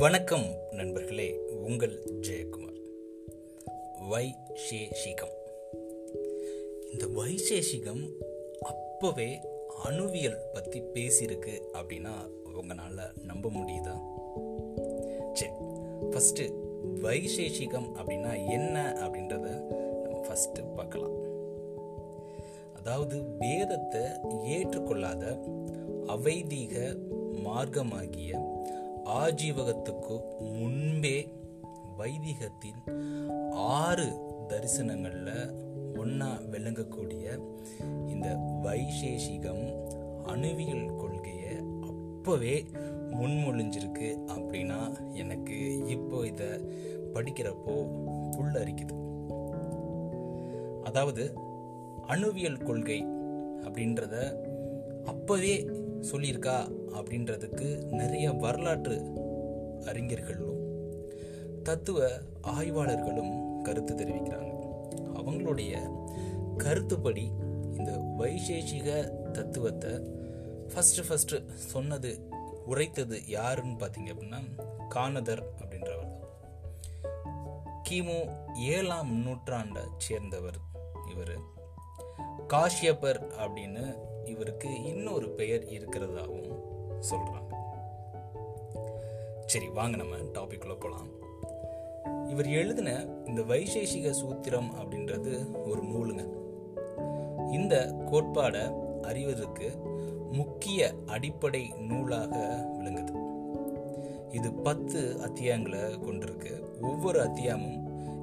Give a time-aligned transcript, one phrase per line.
[0.00, 2.76] வணக்கம் நண்பர்களே உங்கள் ஜெயக்குமார்.
[4.10, 5.34] வைசேஷிகம்
[6.92, 8.02] இந்த வைசேஷிகம்
[8.60, 9.40] அப்பவே
[9.84, 13.94] அணுவியல் பற்றி பேசியிருக்கு அப்படின்னா உங்களால் நம்ப முடியுதா?
[15.32, 15.52] சரி
[16.10, 16.46] ஃபஸ்ட்டு
[17.02, 19.48] வைசேஷிகம் அப்படின்னா என்ன அப்படின்றத
[20.02, 21.16] நம்ம ஃபஸ்ட்டு பார்க்கலாம்.
[22.74, 24.02] அதாவது வேதத்தை
[24.42, 25.38] ஏற்றுக்கொள்ளாத
[26.06, 26.96] அவைதீக
[27.44, 28.58] மார்க்கமாகிய
[29.04, 31.32] ஆஜீவகத்துக்கு முன்பே
[31.98, 32.80] வைதிகத்தின்
[33.52, 34.12] ஆறு
[34.48, 35.54] தரிசனங்களில்
[35.96, 37.40] ஒன்றா விளங்கக்கூடிய
[38.06, 39.82] இந்த வைசேஷிகம்
[40.24, 42.64] அணுவியல் கொள்கையை அப்போவே
[43.10, 46.46] முன்மொழிஞ்சிருக்கு அப்படின்னா எனக்கு இப்போ இதை
[47.14, 47.74] படிக்கிறப்போ
[48.36, 48.94] புல்லரிக்குது.
[50.82, 51.34] அதாவது
[52.06, 53.04] அணுவியல் கொள்கை
[53.60, 54.16] அப்படின்றத
[55.04, 55.70] அப்போவே
[56.00, 58.96] சொல்லியிருக்கா அப்படின்றதுக்கு நிறைய வரலாற்று
[59.84, 60.58] அறிஞர்களும்
[61.62, 62.08] தத்துவ
[62.40, 64.48] ஆய்வாளர்களும் கருத்து தெரிவிக்கிறாங்க.
[65.14, 65.72] அவங்களுடைய
[66.56, 67.30] கருத்துப்படி
[67.76, 68.88] இந்த வைசேஷிக
[69.30, 69.90] தத்துவத்தை
[70.70, 72.28] ஃபஸ்ட்டு ஃபஸ்ட்டு சொன்னது
[72.66, 74.40] உரைத்தது யாருன்னு பார்த்தீங்க அப்படின்னா
[74.88, 76.08] கானதர் அப்படின்றவர்
[77.90, 78.18] கிமு
[78.54, 80.58] ஏழாம் நூற்றாண்டை சேர்ந்தவர்
[81.10, 81.36] இவர்.
[82.48, 83.84] காஷ்யப்பர் அப்படின்னு
[84.24, 86.60] இவருக்கு இன்னொரு பெயர் இருக்கிறதாகவும்
[87.00, 87.48] சொல்கிறாங்க
[89.46, 91.08] சரி வாங்க நம்ம டாபிக்குள்ளே போகலாம்
[92.28, 92.90] இவர் எழுதின
[93.24, 95.32] இந்த வைசேஷிக சூத்திரம் அப்படின்றது
[95.68, 96.24] ஒரு நூலுங்க.
[97.52, 97.74] இந்த
[98.10, 98.64] கோட்பாடை
[99.02, 99.68] அறிவதற்கு
[100.32, 102.36] முக்கிய அடிப்படை நூலாக
[102.78, 103.14] விளங்குது.
[104.30, 106.80] இது பத்து அத்தியாயங்களை கொண்டிருக்கு.
[106.80, 107.80] ஒவ்வொரு அத்தியாயமும்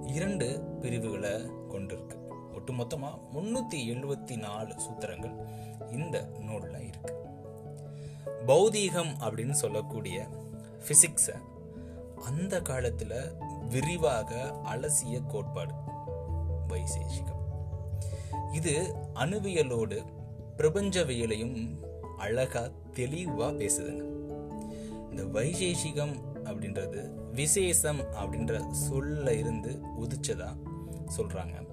[0.07, 1.33] இரண்டு பிரிவுகளை
[1.71, 2.17] கொண்டிருக்கு.
[2.57, 5.35] ஒட்டுமொத்தமாக முன்னூற்றி எழுபத்தி நாலு சூத்திரங்கள்
[5.91, 7.26] இந்த நூலில் இருக்குது
[8.47, 10.27] பௌதீகம் அப்படின்னு சொல்லக்கூடிய
[10.87, 11.35] பிசிக்ஸை
[12.25, 13.31] அந்த காலத்தில்
[13.69, 15.73] விரிவாக அலசிய கோட்பாடு.
[16.67, 17.35] வைசேஷிகம்.
[18.53, 20.03] இது அணுவியலோடு
[20.57, 21.85] பிரபஞ்சவியலையும்
[22.17, 22.61] அழகா
[22.93, 24.03] தெளிவா பேசுதுங்க.
[25.09, 30.55] இந்த வைசேஷிகம் அப்படின்றது விசேஷம் அப்படின்ற சொல்ல இருந்து உதிச்சதா
[31.17, 31.65] சொல்றாங்க.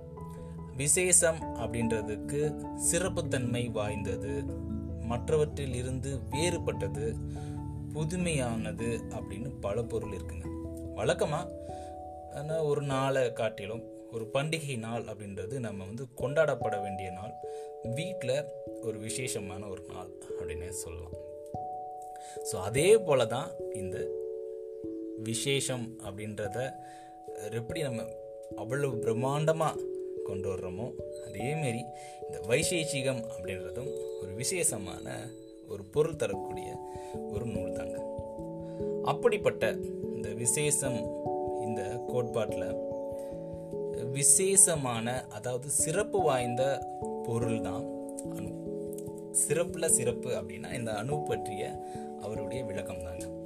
[0.77, 4.45] விசேஷம் அப்படின்றதுக்கு சிறப்புத்தன்மை வாய்ந்தது
[5.11, 7.07] மற்றவற்றில் இருந்து வேறுபட்டது
[7.95, 10.47] புதுமையானது அப்படின்னு பல பொருள் இருக்குங்க.
[10.99, 17.35] வழக்கமாக ஒரு நாளை காட்டிலும் ஒரு பண்டிகை நாள் அப்படின்றது நம்ம வந்து கொண்டாடப்பட வேண்டிய நாள்.
[17.99, 18.37] வீட்டில்
[18.87, 21.17] ஒரு விசேஷமான ஒரு நாள் அப்படின்னே சொல்லலாம்.
[22.49, 23.51] ஸோ அதே போல தான்
[23.83, 23.97] இந்த
[25.29, 26.59] விசேஷம் அப்படின்றத
[27.59, 28.03] எப்படி நம்ம
[28.63, 29.83] அவ்வளவு பிரம்மாண்டமாக
[30.23, 30.93] கொண்டு வர்றோமோ
[31.27, 31.85] அதேமாரி
[32.23, 35.27] இந்த வைசேஷிகம் அப்படின்றதும் ஒரு விசேஷமான
[35.69, 36.79] ஒரு பொருள் தரக்கூடிய
[37.33, 38.07] ஒரு நூல் தாங்க.
[39.05, 39.77] அப்படிப்பட்ட
[40.15, 40.99] இந்த விசேஷம்
[41.61, 42.93] இந்த கோட்பாட்டில்
[44.11, 46.87] விசேஷமான அதாவது சிறப்பு வாய்ந்த
[47.25, 47.85] பொருள் தான்
[48.35, 48.53] அணு.
[49.31, 51.85] சிறப்பில் சிறப்பு அப்படின்னா இந்த அணு பற்றிய
[52.21, 53.44] அவருடைய விளக்கம் தாங்க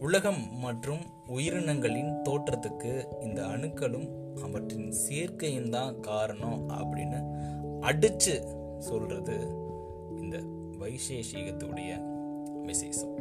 [0.00, 4.08] உலகம் மற்றும் உயிரினங்களின் தோற்றத்துக்கு இந்த அணுக்களும்
[4.42, 7.20] அவற்றின் சேர்க்கையும் தான் காரணம் அப்படின்னு
[7.80, 8.34] அடிச்சு
[8.78, 9.36] சொல்றது
[10.20, 10.36] இந்த
[10.78, 11.90] வைசேஷிகத்துடைய
[12.62, 13.14] விசேஷம்.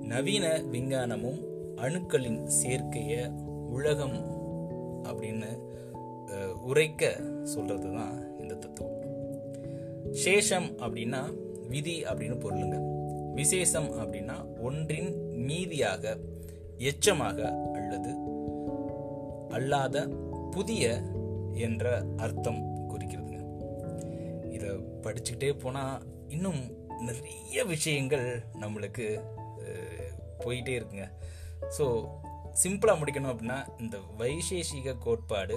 [0.00, 1.40] நவீன விஞ்ஞானமும்
[1.76, 3.32] அணுக்களின் சேர்க்கைய
[3.68, 4.18] உலகம்
[5.02, 5.72] அப்படின்னு
[6.62, 9.00] உரைக்க சொல்றது தான் இந்த தத்துவம்.
[10.10, 11.22] சேஷம் அப்படின்னா
[11.68, 12.93] விதி அப்படின்னு பொருளுங்க.
[13.38, 14.36] விசேஷம் அப்படின்னா
[14.66, 15.10] ஒன்றின்
[15.46, 16.14] மீதியாக
[16.90, 17.38] எச்சமாக
[17.78, 18.12] அல்லது
[19.56, 20.06] அல்லாத
[20.50, 20.84] புதிய
[21.66, 21.84] என்ற
[22.24, 23.40] அர்த்தம் குறிக்கிறதுங்க.
[24.56, 24.70] இதை
[25.04, 26.62] படிச்சுக்கிட்டே போனால் இன்னும்
[27.08, 28.26] நிறைய விஷயங்கள்
[28.62, 29.06] நம்மளுக்கு
[30.44, 31.06] போயிட்டே இருக்குங்க.
[31.76, 31.84] ஸோ
[32.62, 35.56] சிம்பிளாக முடிக்கணும் அப்படின்னா இந்த வைசேஷிக கோட்பாடு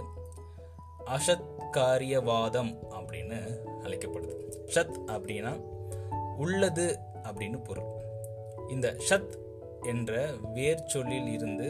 [1.16, 3.40] அசத்காரியவாதம் அப்படின்னு
[3.86, 4.36] அழைக்கப்படுது.
[4.76, 5.54] ஷத் அப்படின்னா
[6.46, 6.86] உள்ளது
[7.30, 7.92] அப்படின்னு பொருள்.
[8.76, 9.36] இந்த ஷத்
[9.92, 10.12] என்ற
[10.56, 11.68] வேர் சொல்லில் இருந்து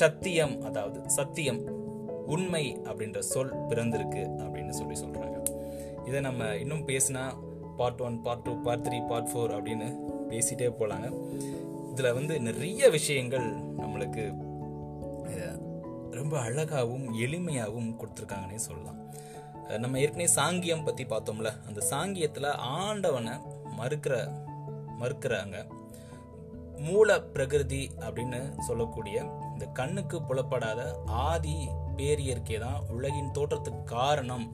[0.00, 1.60] சத்தியம் அதாவது சத்தியம்
[2.34, 5.38] உண்மை அப்படின்ற சொல் பிறந்திருக்கு அப்படின்னு சொல்லி சொல்றாங்க.
[6.08, 7.24] இதை நம்ம இன்னும் பேசினா
[7.78, 9.88] part one part two part three part four அப்படின்னு
[10.30, 11.08] பேசிட்டே போலாங்க.
[11.92, 13.48] இதில் வந்து நிறைய விஷயங்கள்
[13.82, 14.24] நம்மளுக்கு
[16.18, 18.98] ரொம்ப அழகாகவும் எளிமையாகவும் கொடுத்துருக்காங்கன்னே சொல்லலாம்.
[19.82, 21.50] நம்ம ஏற்கனவே சாங்கியம் பற்றி பார்த்தோம்ல.
[21.68, 22.48] அந்த சாங்கியத்தில்
[22.78, 23.34] ஆண்டவனை
[23.78, 24.14] மறுக்கிற
[25.00, 25.56] மறுக்கிறாங்க.
[26.86, 29.16] மூல பிரகிருதி அப்படின்னு சொல்லக்கூடிய
[29.52, 31.56] இந்த கண்ணுக்கு புலப்படாத ஆதி
[31.96, 34.46] பேரியற்கே தான் உலகின் தோற்றத்துக்கு காரணம்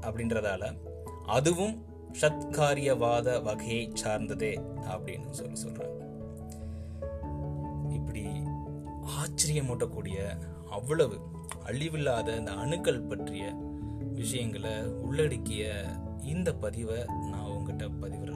[0.00, 0.64] அப்படின்றதால
[1.26, 1.76] அதுவும்
[2.20, 4.52] சத்காரியவாத வகையை சார்ந்ததே
[4.92, 5.94] அப்படின்னு சொல்லி சொல்றாங்க.
[7.90, 8.24] இப்படி
[9.18, 10.18] ஆச்சரியமூட்டக்கூடிய
[10.70, 11.16] அவ்வளவு
[11.66, 13.44] அழிவில்லாத இந்த அணுக்கள் பற்றிய
[14.14, 15.84] விஷயங்களை உள்ளடக்கிய
[16.22, 18.35] இந்த பதிவை நான் உங்ககிட்ட பதிவுறதுல